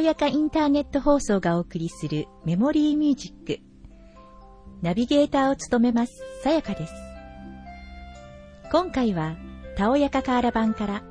[0.00, 3.60] おやかインターネット放送がお送りするメモリーミュージック。
[4.80, 6.94] ナビゲーターを務めます、さやかです。
[8.72, 9.36] 今回は、
[9.76, 11.02] たおやかカーラ版から、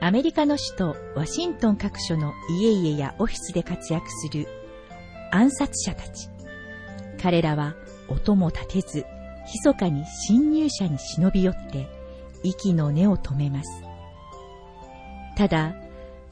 [0.00, 4.48] アメリカの首都ワシントン各所の家々やオフィスで活躍する
[5.30, 6.28] 暗殺者たち。
[7.22, 7.76] 彼らは
[8.08, 9.06] 音も立てず、
[9.52, 11.88] 密かに侵入者に忍び寄って、
[12.42, 13.70] 息の根を止めます。
[15.36, 15.76] ただ、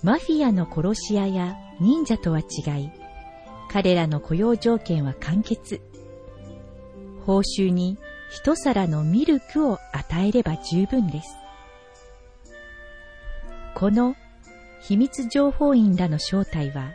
[0.02, 2.90] マフィアの殺し屋や忍者とは違い、
[3.70, 5.80] 彼らの雇用条件は簡潔。
[7.24, 11.36] 報酬に一皿のミルクを与えれば十分です。
[13.76, 14.16] この
[14.80, 16.90] 秘密情報員らの正体は、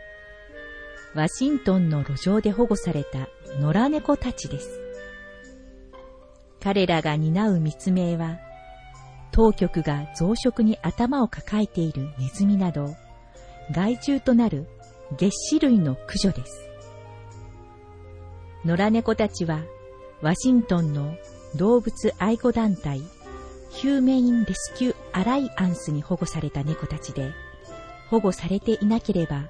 [1.15, 3.29] ワシントンの路上で保護された
[3.61, 4.81] 野良猫たちです。
[6.61, 8.37] 彼らが担う密命は、
[9.31, 12.95] 当局が増殖に頭を抱えているネズミなど、
[13.71, 14.67] 害虫となる
[15.17, 16.69] 月歯類の駆除です。
[18.65, 19.61] 野良猫たちは、
[20.21, 21.15] ワシントンの
[21.55, 23.01] 動物愛護団体、
[23.69, 27.31] ヒューメイン・レスキュー・アライアンスに保護された猫たちで、
[28.09, 29.45] 保護されていなければ、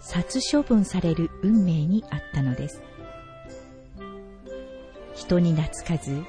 [0.00, 2.80] 殺処分される運命にあったのです。
[5.14, 6.22] 人に懐かず、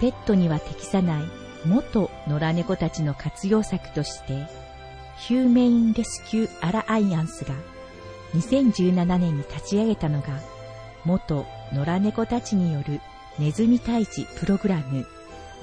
[0.00, 1.22] ペットには適さない
[1.64, 4.46] 元野良猫たちの活用策として、
[5.18, 7.54] ヒューメイン・レスキュー・アラアイアンスが
[8.34, 10.28] 2017年に立ち上げたのが、
[11.04, 13.00] 元野良猫たちによる
[13.38, 15.06] ネズミ退治プログラム、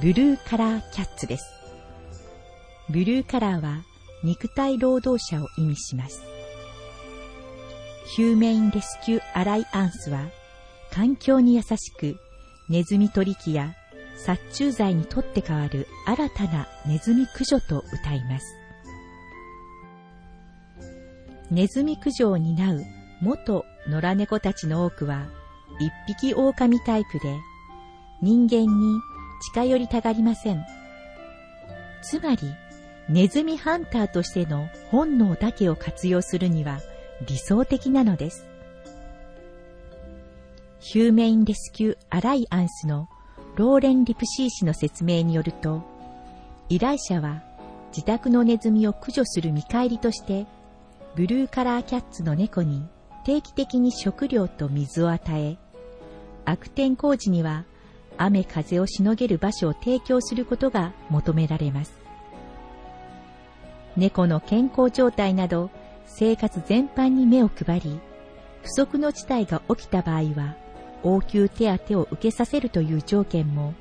[0.02, 1.46] ブルーカラーキャッツです。
[2.90, 3.84] ブルーカラーは
[4.24, 6.22] 肉体労働者を意味します。
[8.16, 10.30] ヒューメイン・レスキュー・アライアンスは、
[10.92, 12.18] 環境に優しく、
[12.68, 13.76] ネズミ取り機や
[14.26, 18.56] 殺虫剤にとって変わる新たなネズミ駆除と歌います。
[21.50, 22.84] ネズミ駆除を担う
[23.22, 25.28] 元野良猫たちの多くは
[25.80, 27.38] 一匹狼タイプで
[28.22, 29.00] 人間に
[29.54, 30.64] 近寄りたがりません。
[32.02, 32.40] つまり
[33.08, 36.82] ネズミハンターとしての本能だけを活用するには
[37.26, 38.46] 理想的なのです。
[40.80, 43.10] ヒューメインレスキューアライアンスの
[43.60, 45.84] ローレン・リプシー氏の説明によると、
[46.70, 47.44] 依頼者は
[47.90, 50.46] 自宅のネズミを駆除する見返りとして、
[51.14, 52.88] ブルーカラーキャッツの猫に
[53.26, 55.58] 定期的に食料と水を与え、
[56.46, 57.66] 悪天候時には
[58.18, 61.92] 雨風をしのげる場所を提供することが求められます。
[63.98, 65.70] 猫の健康状態など
[66.06, 68.00] 生活全般に目を配り、
[68.64, 70.56] 不測の事態が起きた場合は
[71.04, 73.74] 応急手当を受けさせるという条件も、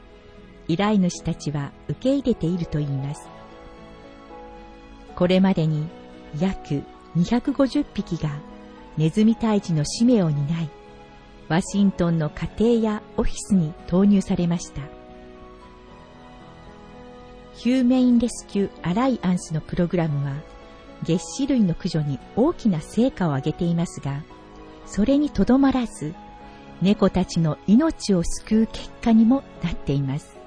[0.68, 3.28] 依頼主たちは受け入れているといいます。
[5.14, 5.88] これまでに
[6.38, 6.82] 約
[7.16, 8.30] 250匹が
[8.96, 10.68] ネズミ退治の使命を担い、
[11.48, 14.82] ワシントンの家庭やオフィスに投入されました。
[17.54, 20.36] ヒューメインレスキューアライアンスのプログラムは、
[21.02, 24.22] 月歯類の駆除に大きな成果を上げていますが、
[24.86, 26.14] それにとどまらず、
[26.80, 30.38] 猫たちの命を救う結果にもなっています。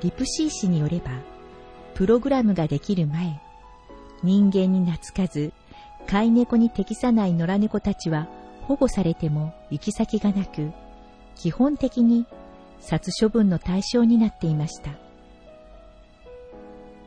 [0.00, 1.10] リプシー氏によれば、
[1.94, 3.40] プログラムができる前、
[4.22, 5.52] 人間に懐かず、
[6.06, 8.28] 飼い猫に適さない野良猫たちは
[8.62, 10.70] 保護されても行き先がなく、
[11.34, 12.26] 基本的に
[12.80, 14.90] 殺処分の対象になっていました。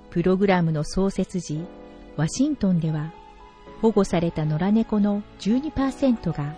[0.10, 1.64] プログラムの創設時、
[2.16, 3.14] ワシントンでは
[3.82, 6.56] 保護された野良猫の12%が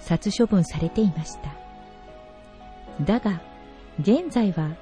[0.00, 1.54] 殺処分されていました。
[3.04, 3.40] だが、
[4.00, 4.76] 現在は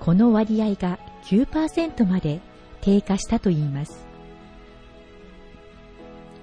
[0.00, 2.40] この割合が9%まで
[2.80, 4.06] 低下したといいます。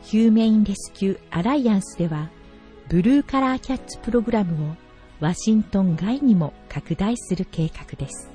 [0.04, 2.30] ヒューメインレスキューアライアンスでは、
[2.90, 4.76] ブルーカラーキャッツプログラムを
[5.20, 8.30] ワシントン外にも拡大する計画です。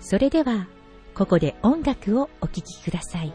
[0.00, 0.68] それでは、
[1.14, 3.32] ここで音楽をお聴きください。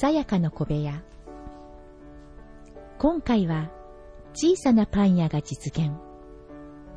[0.00, 1.02] さやかの小部屋。
[2.98, 3.70] 今回は
[4.32, 5.90] 小さなパン屋が実現。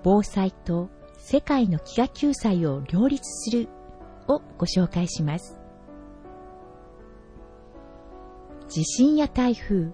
[0.04, 3.68] 防災と世界の飢餓救済を両立する
[4.30, 5.60] をご紹介します。
[8.70, 9.92] 地震や台風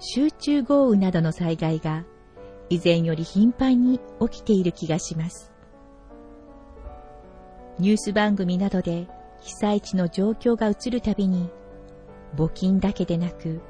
[0.00, 2.04] 集中豪雨などの災害が
[2.68, 5.52] 以前より頻繁に起きている気がします。
[7.78, 9.06] ニュース番組などで
[9.42, 11.48] 被災地の状況が映るたびに
[12.36, 13.60] 募金だけでなく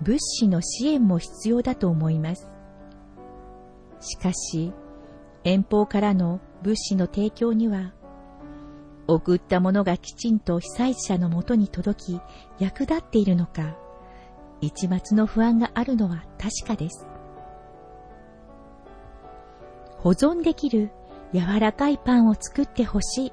[0.00, 2.50] 物資の支援も必要だと思います。
[4.00, 4.72] しかし、
[5.44, 7.92] 遠方からの物資の提供には、
[9.06, 12.20] 送ったものがきちんと被災者のもとに届き
[12.58, 13.76] 役立っているのか、
[14.60, 17.06] 一末の不安があるのは確かです。
[19.98, 20.90] 保存できる
[21.32, 23.32] 柔らかいパンを作ってほしい。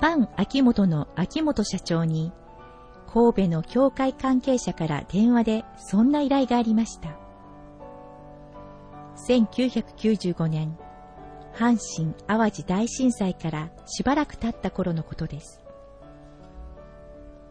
[0.00, 2.32] パン秋元の秋元社長に
[3.12, 7.16] 神戸の教会関係者から電話でそんな依頼がありました。
[9.26, 10.78] 1995年、
[11.54, 15.64] 阪神・淡路大震災からしばらく経った頃のことです。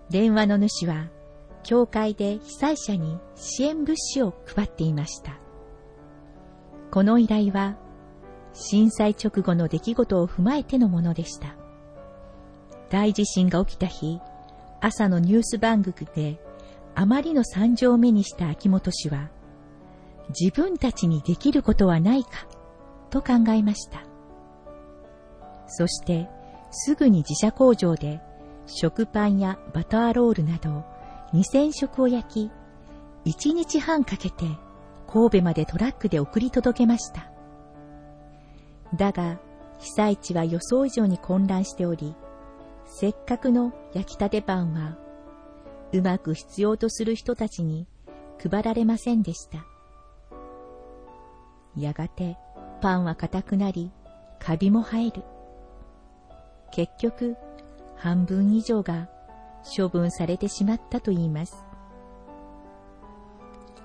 [0.09, 1.09] 電話の主は、
[1.63, 5.37] 教会で被災者に支援物資を配っていました。
[6.91, 7.75] この依頼は、
[8.53, 11.56] 震災直後の出来事を踏まえてのものでした。
[12.89, 14.19] 大地震が起きた日、
[14.81, 16.39] 朝のニュース番組で
[16.95, 19.29] あまりの惨状を目にした秋元氏は、
[20.29, 22.47] 自分たちにできることはないか、
[23.09, 24.03] と考えました。
[25.67, 26.29] そして、
[26.71, 28.21] すぐに自社工場で
[28.65, 30.83] 食パンやバターロールなど
[31.33, 32.49] 2000食を焼
[33.25, 34.45] き、1日半かけて
[35.07, 37.31] 神戸までトラックで送り届けました。
[38.95, 39.39] だが、
[39.79, 42.15] 被災地は予想以上に混乱しており、
[42.87, 44.97] せっかくの焼きたてパンは、
[45.93, 47.85] うまく必要とする人たちに
[48.41, 49.65] 配られませんでした。
[51.75, 52.37] やがて
[52.81, 53.91] パンは硬くなり、
[54.39, 55.23] カビも生える。
[56.71, 57.35] 結局、
[57.95, 59.09] 半分以上が
[59.77, 61.65] 処分されてしまったといいます。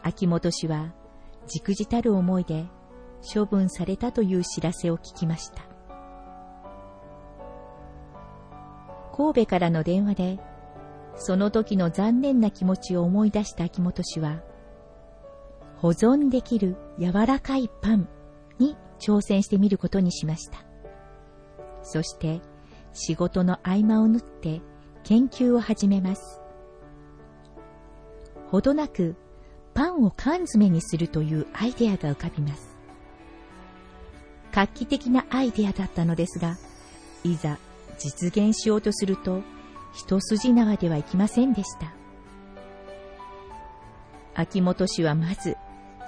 [0.03, 0.93] 秋元氏は、
[1.47, 2.67] じくじたる思いで
[3.23, 5.72] 処分されたという知らせを聞きました。
[9.15, 10.39] 神戸からの電話で、
[11.17, 14.43] その時の残念な気持ちを思い出した秋元氏は、
[15.77, 18.09] 保存できる柔らかいパン
[18.59, 20.65] に挑戦してみることにしました。
[21.83, 22.41] そして
[22.93, 24.63] 仕事の合間を縫って
[25.03, 26.41] 研究を始めます。
[28.49, 29.17] ほどなく
[29.75, 32.77] パンを缶詰にするというアイデアが浮かびます。
[34.53, 36.57] 画期的なアイデアだったのですが、
[37.25, 37.59] いざ
[38.03, 39.43] 実現しようとすると
[39.95, 41.95] 一筋縄ではいきませんでした。
[44.35, 45.57] 秋元氏はまず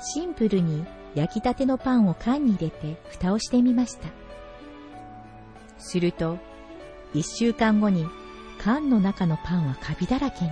[0.00, 0.84] シンプルに
[1.14, 4.08] 焼きたてのパンを缶に入れて蓋をしてみました。
[5.78, 6.38] すると、
[7.12, 8.06] 一週間後に
[8.58, 10.50] 缶の中のパンはカビだらけに。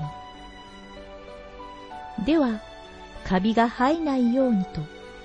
[2.25, 2.61] では、
[3.25, 4.80] カビが入らないようにと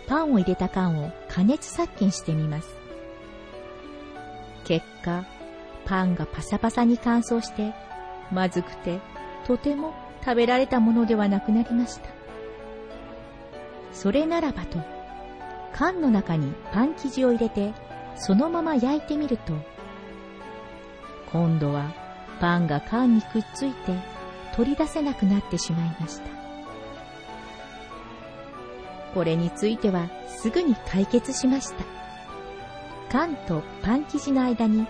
[0.08, 2.76] パンを入れた缶を加熱殺菌してみます。
[4.64, 5.26] 結果、
[5.88, 7.74] パンがパサパサに乾燥して、
[8.32, 9.00] まずくて
[9.46, 12.10] とても食べられたものではなくなりました。
[13.94, 14.80] それならばと、
[15.74, 17.74] 缶の中にパン生地を入れて、
[18.18, 19.54] そのまま焼いてみると、
[21.32, 21.94] 今度は
[22.42, 23.94] パンが缶にくっついて
[24.56, 26.28] 取り出せなくなってしまいました。
[29.14, 31.86] これについてはすぐに解決しました。
[33.10, 34.86] 缶とパン生地の間に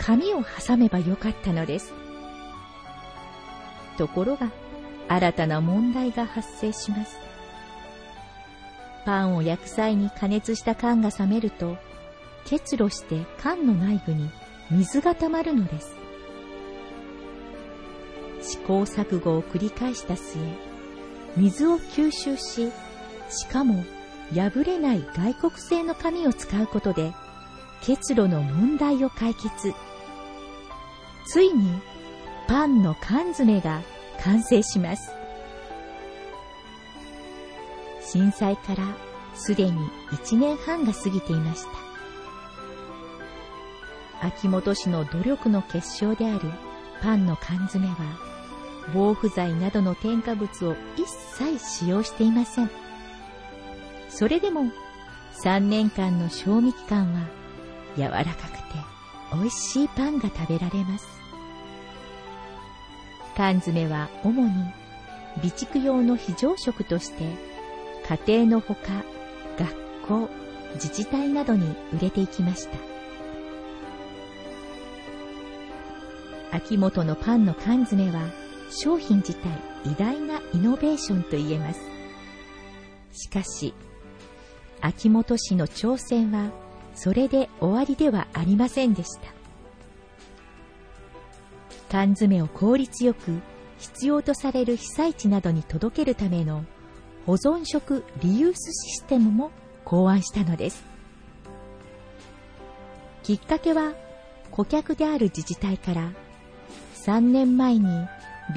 [0.00, 1.92] 紙を挟めばよかったのです。
[3.98, 4.50] ところが、
[5.08, 7.18] 新たな問題が発生します。
[9.04, 11.76] パンを焼く際に加熱した缶が冷めると、
[12.46, 14.30] 結露して缶の内部に
[14.70, 15.94] 水が溜まるのです。
[18.40, 20.40] 試行錯誤を繰り返した末、
[21.36, 22.72] 水を吸収し、
[23.28, 23.84] しかも
[24.34, 27.12] 破れない外国製の紙を使うことで、
[27.82, 29.74] 結露の問題を解決。
[31.32, 31.80] ついに
[32.48, 33.82] パンの缶詰が
[34.20, 35.12] 完成します。
[38.02, 38.82] 震災から
[39.36, 39.78] すでに
[40.10, 41.62] 1年半が過ぎていまし
[44.20, 44.26] た。
[44.26, 46.50] 秋元氏の努力の結晶である
[47.00, 47.94] パンの缶詰は、
[48.92, 51.06] 防腐剤などの添加物を一
[51.38, 52.70] 切使用していません。
[54.08, 54.64] それでも
[55.44, 57.20] 3年間の賞味期間は
[57.96, 58.60] 柔らかくて
[59.32, 61.19] 美味しいパンが食べられます。
[63.36, 64.52] 缶詰は主に
[65.36, 67.24] 備蓄用の非常食として
[68.26, 69.04] 家庭のほか
[69.58, 69.74] 学
[70.06, 70.28] 校
[70.74, 72.76] 自治体などに売れていきました。
[76.52, 78.20] 秋元のパンの缶詰は
[78.70, 79.48] 商品自体
[79.84, 81.80] 偉大なイノベーションと言えます。
[83.12, 83.74] しかし
[84.80, 86.50] 秋元氏の挑戦は
[86.94, 89.39] それで終わりではありませんでした。
[91.90, 93.40] 缶詰を効率よく
[93.78, 96.64] 必要とされる被災地などに届けるための
[97.26, 99.50] 保存食リユースシステムも
[99.84, 100.84] 考案したのです。
[103.22, 103.94] きっかけは
[104.50, 106.12] 顧客である自治体から
[107.06, 108.08] 3年前に備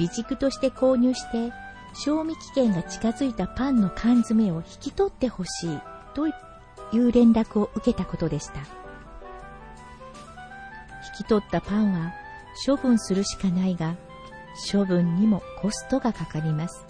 [0.08, 1.52] 蓄として購入して
[1.94, 5.80] 賞味期限が近づいたパンの缶詰を引き取ってほしい
[6.14, 6.32] とい
[6.98, 8.60] う連絡を受けたことでした。
[11.18, 12.12] 引き取ったパンは
[12.66, 13.96] 処分するしかないが
[14.72, 16.84] 処分にもコストがかかります。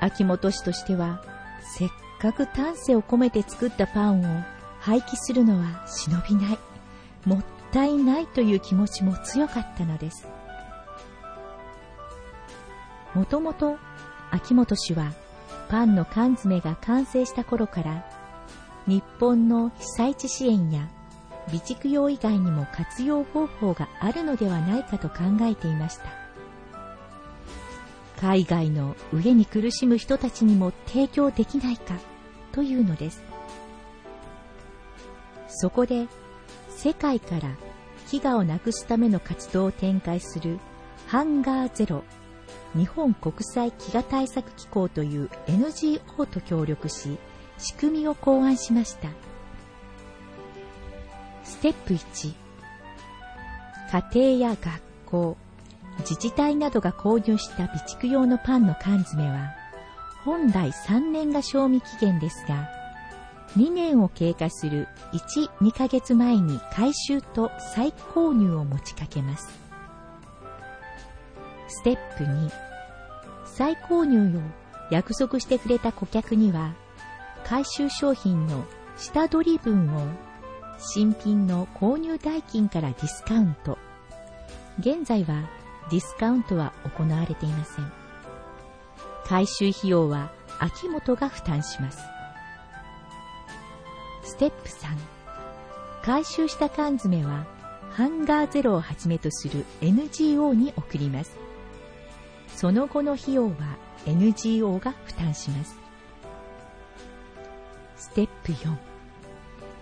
[0.00, 1.22] 秋元氏としては
[1.62, 1.88] せっ
[2.20, 4.44] かく丹精を込めて作ったパンを
[4.80, 6.58] 廃棄するのは忍びない。
[7.24, 10.28] もったいないという気持ちも強かったのです。
[13.14, 13.76] もともと
[14.30, 15.12] 秋元氏は
[15.68, 18.06] パンの缶詰が完成した頃から
[18.86, 20.88] 日本の被災地支援や
[21.48, 26.04] 備蓄用以外にも活用方法があるのではないかと考えていました。
[28.20, 31.94] 海外の飢えに苦しむ人たちにも提供できないか
[32.52, 33.22] というのです。
[35.48, 36.06] そこで
[36.68, 37.56] 世界から
[38.08, 40.58] 飢餓をなくすための活動を展開する
[41.06, 42.04] ハンガーゼロ
[42.74, 47.18] 日本国際飢餓対策機構という NGO と協力し
[47.58, 49.08] 仕組みを考案しました。
[51.58, 52.34] ステップ1
[53.90, 55.36] 家庭や学校
[55.98, 59.56] 自治体などが購入した備蓄用のパンの缶詰は
[60.24, 62.68] 本来3年が賞味期限ですが
[63.56, 69.48] 2年を経過する1、2ヶ月前に回収と再購入を持ちかけます。
[71.66, 72.50] ステップ2、
[73.46, 74.40] 再購入を
[74.92, 76.74] 約束してくれた顧客には、
[77.42, 78.64] 回収商品の
[78.98, 80.27] 下取り分を
[80.78, 83.78] 新品の購入代金からディスカウント。
[84.78, 85.48] 現在は
[85.90, 87.92] ディスカウントは行われていません。
[89.24, 91.98] 回収費用は秋元が負担します。
[94.28, 94.96] ステップ3
[96.02, 97.46] 回収した缶詰は
[97.90, 101.36] ハンガーゼロをはじめとする NGO に送ります
[102.54, 105.76] その後の費用は NGO が負担します
[107.96, 108.87] ステップ4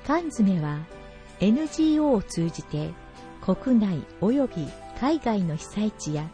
[0.06, 0.78] 缶詰は
[1.40, 2.90] NGO を通じて
[3.40, 4.68] 国内及び
[5.00, 6.28] 海外の被災地や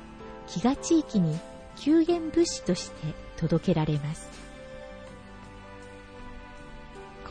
[0.47, 1.39] 飢餓地域に
[1.77, 4.43] 救援物資として届けられます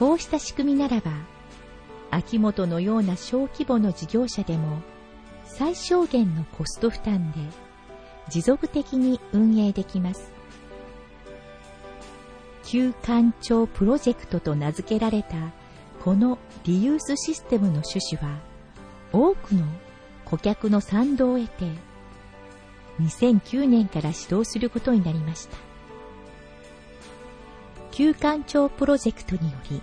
[0.02, 1.12] こうした仕組みならば、
[2.10, 4.82] 秋元のような小規模の事業者でも、
[5.46, 7.38] 最小限のコスト負担で
[8.28, 10.32] 持続的に運営できます。
[12.64, 15.36] 旧館長プロジェクトと名付けられた
[16.04, 18.40] このリユースシステムの趣旨は
[19.14, 19.66] 多くの
[20.26, 21.66] 顧客の賛同を得て
[23.00, 25.58] 2009年から始動することになりました。
[27.92, 29.82] 旧館長プロジェクトにより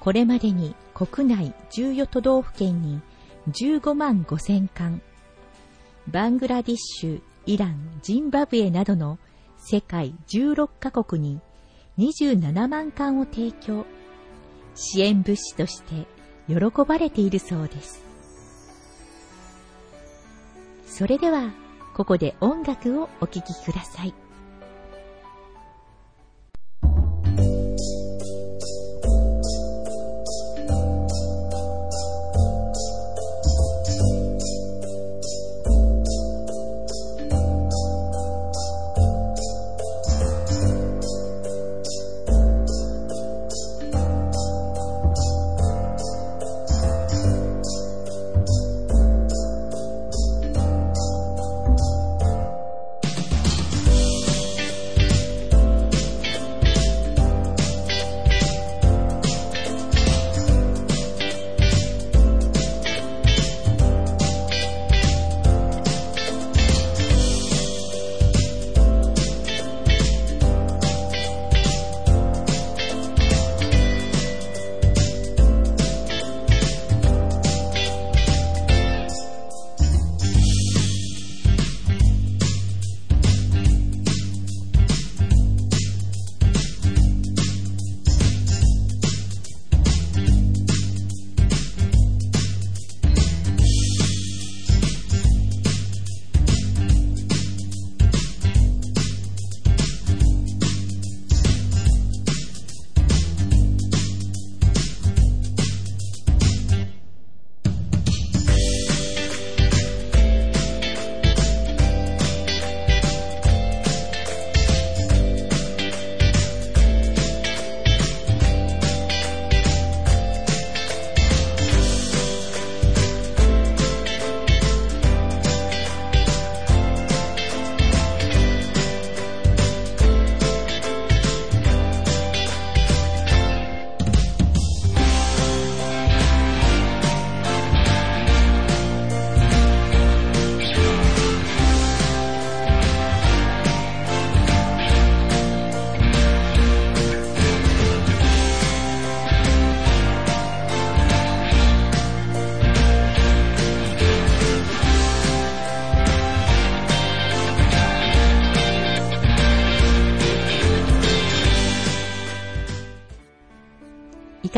[0.00, 3.00] これまでに国内14都道府県に
[3.48, 5.02] 15万5千缶、
[6.08, 9.18] バングラディッシュ、イラン、ジンバブエなどの
[9.58, 11.40] 世界16カ国に
[11.98, 13.86] 27万缶を提供、
[14.74, 16.06] 支援物資として
[16.48, 18.02] 喜ばれているそうです。
[20.86, 21.52] それでは、
[21.94, 24.14] ここで音楽をお聴きください。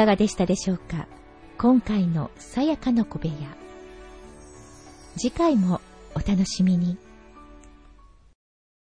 [0.06, 1.06] がでしたでしょうか？
[1.58, 3.34] 今回のさやかの小部屋。
[5.18, 5.80] 次回も
[6.14, 6.96] お楽しみに。